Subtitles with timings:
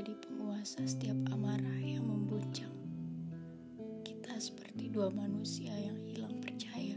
[0.00, 2.72] menjadi penguasa setiap amarah yang membuncang.
[4.00, 6.96] Kita seperti dua manusia yang hilang percaya.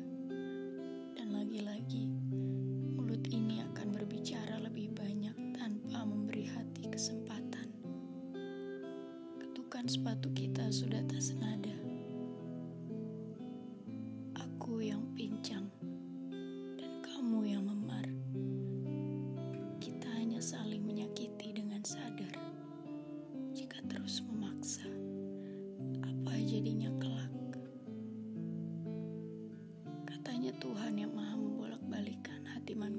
[1.12, 2.08] Dan lagi-lagi,
[2.96, 7.76] mulut ini akan berbicara lebih banyak tanpa memberi hati kesempatan.
[9.36, 11.83] Ketukan sepatu kita sudah tak senada.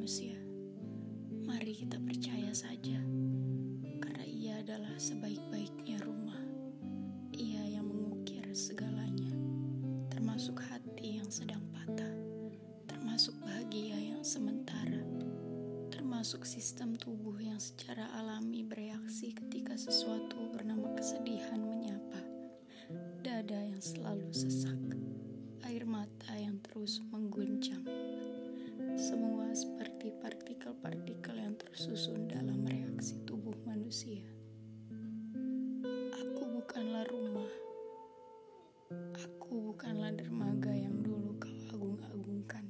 [0.05, 0.37] Manusia.
[1.49, 3.01] Mari kita percaya saja,
[4.05, 6.45] karena ia adalah sebaik-baiknya rumah.
[7.33, 9.33] Ia yang mengukir segalanya,
[10.13, 12.21] termasuk hati yang sedang patah,
[12.85, 15.01] termasuk bahagia yang sementara,
[15.89, 22.21] termasuk sistem tubuh yang secara alami bereaksi ketika sesuatu bernama kesedihan menyapa,
[23.25, 24.77] dada yang selalu sesak,
[25.65, 27.89] air mata yang terus mengguncang.
[28.95, 34.21] Semua seperti partikel-partikel yang tersusun dalam reaksi tubuh manusia.
[36.13, 37.49] Aku bukanlah rumah.
[39.17, 42.69] Aku bukanlah dermaga yang dulu kau agung-agungkan.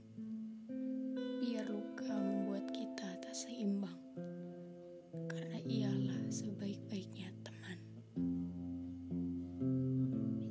[1.43, 3.99] Biar luka membuat kita tak seimbang.
[5.27, 7.79] Karena ialah sebaik-baiknya teman.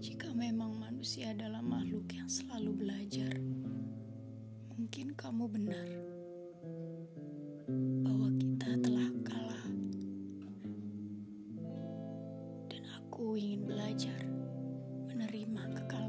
[0.04, 3.40] Jika memang manusia adalah makhluk yang selalu belajar,
[4.76, 6.13] mungkin kamu benar
[13.14, 14.26] Aku ingin belajar
[15.06, 16.03] menerima kekalahan.